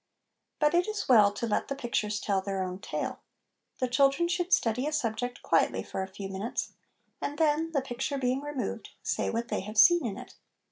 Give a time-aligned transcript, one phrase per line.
[0.57, 3.19] But it is well to let the pictures tell their own tale.
[3.77, 6.73] The children should study a subject quietly for a few minutes;
[7.21, 10.33] and then, the picture being removed, say what they have seen in it.